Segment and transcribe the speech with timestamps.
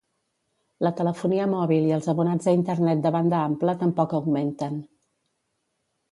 [0.85, 4.81] La telefonia mòbil i els abonats a Internet de banda ampla tampoc augmenten.